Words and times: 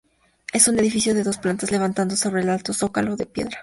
Es 0.51 0.67
un 0.67 0.79
edificio 0.79 1.13
de 1.13 1.21
dos 1.21 1.37
plantas 1.37 1.69
levantado 1.69 2.15
sobre 2.15 2.41
un 2.41 2.49
alto 2.49 2.73
zócalo 2.73 3.15
de 3.15 3.27
piedra. 3.27 3.59